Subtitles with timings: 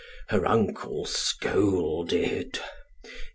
[0.29, 2.57] Her uncle scolded.